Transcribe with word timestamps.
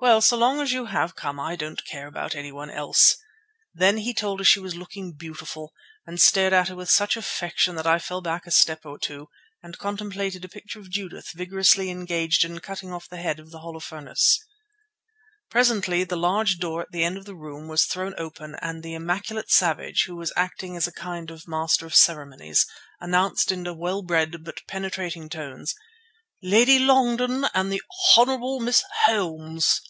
"Well, 0.00 0.20
so 0.20 0.36
long 0.36 0.60
as 0.60 0.70
you 0.72 0.84
have 0.86 1.14
come 1.16 1.40
I 1.40 1.56
don't 1.56 1.82
care 1.86 2.06
about 2.06 2.34
anyone 2.34 2.68
else." 2.68 3.16
Then 3.72 3.96
he 3.98 4.12
told 4.12 4.38
her 4.40 4.44
she 4.44 4.60
was 4.60 4.74
looking 4.74 5.12
beautiful, 5.14 5.72
and 6.04 6.20
stared 6.20 6.52
at 6.52 6.68
her 6.68 6.74
with 6.74 6.90
such 6.90 7.16
affection 7.16 7.74
that 7.76 7.86
I 7.86 7.98
fell 7.98 8.20
back 8.20 8.46
a 8.46 8.50
step 8.50 8.84
or 8.84 8.98
two 8.98 9.28
and 9.62 9.78
contemplated 9.78 10.44
a 10.44 10.48
picture 10.48 10.78
of 10.78 10.90
Judith 10.90 11.30
vigorously 11.32 11.88
engaged 11.90 12.44
in 12.44 12.58
cutting 12.60 12.92
off 12.92 13.08
the 13.08 13.16
head 13.16 13.38
of 13.40 13.50
Holofernes. 13.52 14.40
Presently 15.48 16.04
the 16.04 16.16
large 16.16 16.58
door 16.58 16.82
at 16.82 16.90
the 16.92 17.04
end 17.04 17.16
of 17.16 17.24
the 17.24 17.36
room 17.36 17.66
was 17.68 17.86
thrown 17.86 18.14
open 18.18 18.56
and 18.60 18.82
the 18.82 18.92
immaculate 18.94 19.50
Savage, 19.50 20.04
who 20.04 20.16
was 20.16 20.34
acting 20.36 20.76
as 20.76 20.86
a 20.86 20.92
kind 20.92 21.30
of 21.30 21.48
master 21.48 21.86
of 21.86 21.92
the 21.92 21.98
ceremonies, 21.98 22.66
announced 23.00 23.50
in 23.50 23.64
well 23.78 24.02
bred 24.02 24.44
but 24.44 24.60
penetrating 24.68 25.28
tones, 25.30 25.72
"Lady 26.42 26.78
Longden 26.78 27.46
and 27.54 27.72
the 27.72 27.80
Honourable 28.18 28.60
Miss 28.60 28.84
Holmes." 29.06 29.80